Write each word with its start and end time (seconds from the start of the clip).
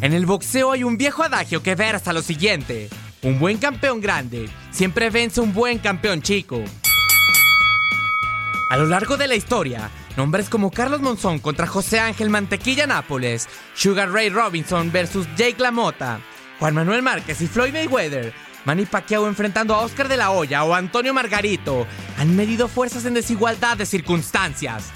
En 0.00 0.14
el 0.14 0.26
boxeo 0.26 0.72
hay 0.72 0.82
un 0.82 0.96
viejo 0.96 1.22
adagio 1.22 1.62
que 1.62 1.74
versa 1.74 2.12
lo 2.12 2.22
siguiente. 2.22 2.88
Un 3.22 3.38
buen 3.38 3.58
campeón 3.58 4.00
grande 4.00 4.48
siempre 4.70 5.10
vence 5.10 5.40
un 5.40 5.52
buen 5.52 5.78
campeón 5.78 6.22
chico. 6.22 6.62
A 8.70 8.76
lo 8.76 8.86
largo 8.86 9.16
de 9.16 9.28
la 9.28 9.34
historia, 9.34 9.90
nombres 10.16 10.48
como 10.48 10.70
Carlos 10.70 11.00
Monzón 11.00 11.38
contra 11.40 11.66
José 11.66 12.00
Ángel 12.00 12.30
Mantequilla 12.30 12.86
Nápoles, 12.86 13.48
Sugar 13.74 14.10
Ray 14.10 14.30
Robinson 14.30 14.90
versus 14.90 15.26
Jake 15.36 15.56
LaMotta, 15.58 16.20
Juan 16.58 16.74
Manuel 16.74 17.02
Márquez 17.02 17.40
y 17.42 17.46
Floyd 17.46 17.72
Mayweather, 17.72 18.32
Manny 18.64 18.86
Pacquiao 18.86 19.26
enfrentando 19.26 19.74
a 19.74 19.80
Oscar 19.80 20.08
de 20.08 20.16
la 20.16 20.30
Hoya 20.30 20.64
o 20.64 20.74
Antonio 20.74 21.12
Margarito, 21.12 21.86
han 22.16 22.36
medido 22.36 22.68
fuerzas 22.68 23.04
en 23.04 23.14
desigualdad 23.14 23.76
de 23.76 23.86
circunstancias. 23.86 24.92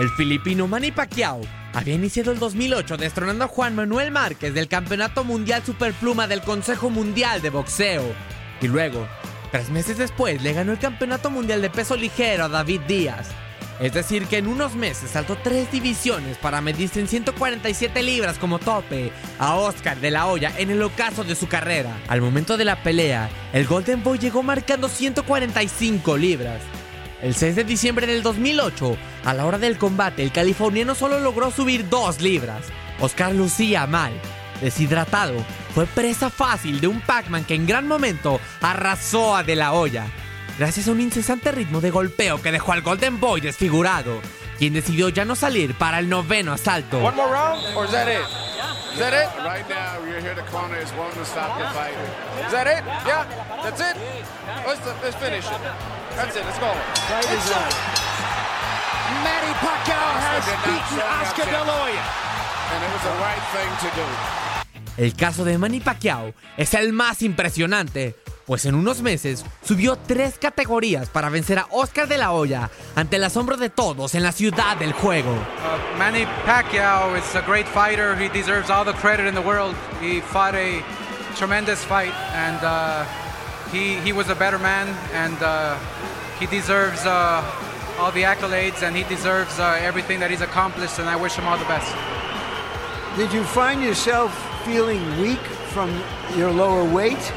El 0.00 0.08
filipino 0.08 0.66
Manny 0.66 0.92
Pacquiao 0.92 1.42
había 1.74 1.92
iniciado 1.92 2.32
el 2.32 2.38
2008 2.38 2.96
destronando 2.96 3.44
a 3.44 3.48
Juan 3.48 3.74
Manuel 3.74 4.10
Márquez 4.10 4.54
del 4.54 4.66
Campeonato 4.66 5.24
Mundial 5.24 5.62
Superpluma 5.62 6.26
del 6.26 6.40
Consejo 6.40 6.88
Mundial 6.88 7.42
de 7.42 7.50
Boxeo. 7.50 8.04
Y 8.62 8.68
luego, 8.68 9.06
tres 9.52 9.68
meses 9.68 9.98
después, 9.98 10.40
le 10.40 10.54
ganó 10.54 10.72
el 10.72 10.78
Campeonato 10.78 11.28
Mundial 11.28 11.60
de 11.60 11.68
Peso 11.68 11.96
Ligero 11.96 12.44
a 12.44 12.48
David 12.48 12.80
Díaz. 12.88 13.28
Es 13.78 13.92
decir, 13.92 14.24
que 14.24 14.38
en 14.38 14.46
unos 14.46 14.74
meses 14.74 15.10
saltó 15.10 15.36
tres 15.36 15.70
divisiones 15.70 16.38
para 16.38 16.62
medirse 16.62 16.98
en 16.98 17.06
147 17.06 18.02
libras 18.02 18.38
como 18.38 18.58
tope 18.58 19.12
a 19.38 19.56
Oscar 19.56 20.00
de 20.00 20.10
la 20.10 20.28
Hoya 20.28 20.50
en 20.56 20.70
el 20.70 20.82
ocaso 20.82 21.24
de 21.24 21.34
su 21.34 21.46
carrera. 21.46 21.94
Al 22.08 22.22
momento 22.22 22.56
de 22.56 22.64
la 22.64 22.82
pelea, 22.82 23.28
el 23.52 23.66
Golden 23.66 24.02
Boy 24.02 24.18
llegó 24.18 24.42
marcando 24.42 24.88
145 24.88 26.16
libras. 26.16 26.62
El 27.22 27.34
6 27.34 27.54
de 27.54 27.64
diciembre 27.64 28.06
del 28.06 28.22
2008, 28.22 28.96
a 29.24 29.34
la 29.34 29.44
hora 29.44 29.58
del 29.58 29.76
combate, 29.76 30.22
el 30.22 30.32
californiano 30.32 30.94
solo 30.94 31.20
logró 31.20 31.50
subir 31.50 31.88
2 31.88 32.22
libras. 32.22 32.64
Oscar 32.98 33.34
lucía 33.34 33.86
mal. 33.86 34.12
Deshidratado, 34.62 35.34
fue 35.74 35.86
presa 35.86 36.30
fácil 36.30 36.80
de 36.80 36.86
un 36.86 37.00
Pac-Man 37.00 37.44
que 37.44 37.54
en 37.54 37.66
gran 37.66 37.86
momento 37.86 38.40
arrasó 38.60 39.36
a 39.36 39.42
De 39.42 39.54
La 39.54 39.72
Hoya. 39.72 40.06
Gracias 40.58 40.88
a 40.88 40.92
un 40.92 41.00
incesante 41.00 41.52
ritmo 41.52 41.80
de 41.80 41.90
golpeo 41.90 42.40
que 42.40 42.52
dejó 42.52 42.72
al 42.72 42.82
Golden 42.82 43.20
Boy 43.20 43.40
desfigurado, 43.40 44.20
quien 44.58 44.72
decidió 44.72 45.08
ya 45.10 45.24
no 45.24 45.34
salir 45.34 45.74
para 45.74 45.98
el 45.98 46.08
noveno 46.08 46.52
asalto. 46.52 46.98
One 46.98 47.16
more 47.16 47.32
round, 47.32 47.64
or 47.76 47.84
is 47.84 47.90
that 47.92 48.08
it? 48.08 48.20
Is 48.92 48.98
that 48.98 49.12
it? 49.14 49.28
Right 49.44 49.66
now, 49.68 50.04
you're 50.06 50.20
here. 50.20 50.34
The 50.34 50.50
corner 50.50 50.78
is 50.82 50.90
one 50.92 51.12
to 51.12 51.24
stop 51.24 51.58
the 51.58 51.64
fight. 51.68 51.94
Is 52.46 52.52
that 52.52 52.66
it? 52.66 52.84
Yeah, 53.06 53.24
that's 53.62 53.80
it. 53.80 53.96
Let's, 54.66 54.80
let's 55.02 55.16
finish 55.16 55.46
it. 55.46 55.99
That's 56.16 56.36
it. 56.36 56.44
Let's 56.44 56.58
go. 56.58 56.72
It's 57.20 57.50
up. 57.50 57.72
Manny 59.24 59.52
Pacquiao 59.58 60.10
has 60.20 60.44
beaten 60.64 61.00
Oscar 61.20 61.44
De 61.44 61.64
La 61.64 61.74
Hoya. 61.82 62.04
And 62.72 62.84
it 62.84 62.90
was 62.92 63.02
the 63.02 63.16
right 63.20 63.42
thing 63.52 63.70
to 63.82 63.96
do. 63.96 64.06
El 64.96 65.14
caso 65.14 65.44
de 65.44 65.56
Manny 65.56 65.80
Pacquiao 65.80 66.34
es 66.56 66.74
el 66.74 66.92
más 66.92 67.22
impresionante, 67.22 68.16
pues 68.44 68.66
en 68.66 68.74
unos 68.74 69.00
meses 69.00 69.44
subió 69.64 69.96
tres 69.96 70.36
categorías 70.38 71.08
para 71.08 71.30
vencer 71.30 71.58
a 71.58 71.66
Oscar 71.70 72.06
de 72.06 72.18
la 72.18 72.32
Hoya 72.32 72.70
ante 72.96 73.16
el 73.16 73.24
asombro 73.24 73.56
de 73.56 73.70
todos 73.70 74.14
en 74.14 74.22
la 74.22 74.32
ciudad 74.32 74.76
del 74.76 74.92
juego. 74.92 75.32
Uh, 75.32 75.98
Manny 75.98 76.26
Pacquiao 76.44 77.16
is 77.16 77.34
a 77.34 77.42
great 77.42 77.66
fighter. 77.66 78.14
He 78.16 78.28
deserves 78.28 78.68
all 78.68 78.84
the 78.84 78.92
credit 78.94 79.26
in 79.26 79.34
the 79.34 79.40
world. 79.40 79.74
He 80.02 80.20
fought 80.20 80.54
a 80.54 80.82
tremendous 81.36 81.82
fight, 81.84 82.12
and 82.34 82.58
uh, 82.62 83.04
he 83.72 83.96
he 84.00 84.12
was 84.12 84.28
a 84.28 84.34
better 84.34 84.58
man, 84.58 84.88
and 85.12 85.40
uh, 85.42 85.78
he 86.38 86.46
deserves 86.46 87.04
uh, 87.06 87.44
all 87.98 88.12
the 88.12 88.22
accolades, 88.22 88.82
and 88.82 88.96
he 88.96 89.04
deserves 89.04 89.58
uh, 89.58 89.78
everything 89.80 90.20
that 90.20 90.30
he's 90.30 90.40
accomplished. 90.40 90.98
And 90.98 91.08
I 91.08 91.16
wish 91.16 91.34
him 91.34 91.46
all 91.46 91.58
the 91.58 91.64
best. 91.64 91.94
Did 93.16 93.32
you 93.32 93.44
find 93.44 93.82
yourself 93.82 94.30
feeling 94.64 95.20
weak 95.20 95.44
from 95.74 95.90
your 96.36 96.50
lower 96.50 96.84
weight 96.84 97.32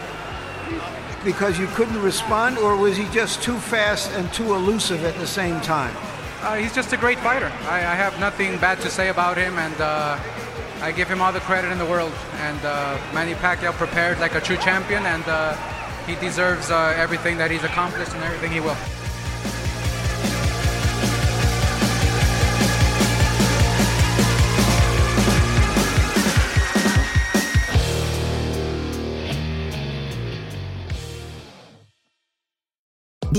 because 1.24 1.58
you 1.58 1.68
couldn't 1.68 2.02
respond, 2.02 2.58
or 2.58 2.76
was 2.78 2.98
he 2.98 3.06
just 3.10 3.42
too 3.42 3.58
fast 3.58 4.12
and 4.12 4.32
too 4.34 4.54
elusive 4.54 5.04
at 5.06 5.16
the 5.16 5.28
same 5.28 5.60
time? 5.62 5.96
Uh, 6.42 6.56
he's 6.56 6.76
just 6.76 6.92
a 6.92 6.98
great 6.98 7.20
fighter. 7.20 7.52
I, 7.64 7.78
I 7.78 7.96
have 7.96 8.20
nothing 8.20 8.58
bad 8.58 8.80
to 8.82 8.90
say 8.90 9.10
about 9.10 9.38
him, 9.38 9.58
and 9.58 9.80
uh, 9.80 10.20
I 10.82 10.92
give 10.92 11.08
him 11.08 11.22
all 11.22 11.32
the 11.32 11.40
credit 11.40 11.72
in 11.72 11.78
the 11.78 11.86
world. 11.86 12.12
And 12.40 12.60
uh, 12.66 12.98
Manny 13.14 13.34
Pacquiao 13.36 13.72
prepared 13.74 14.20
like 14.20 14.36
a 14.36 14.42
true 14.42 14.58
champion, 14.58 15.06
and 15.06 15.24
uh, 15.28 15.56
he 16.06 16.16
deserves 16.16 16.70
uh, 16.70 16.94
everything 16.98 17.38
that 17.38 17.50
he's 17.52 17.64
accomplished 17.64 18.14
and 18.14 18.24
everything 18.24 18.52
he 18.52 18.60
will. 18.60 18.78